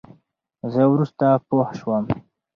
زه 0.73 0.81
ورورسته 0.89 1.27
پوشوم. 1.47 2.05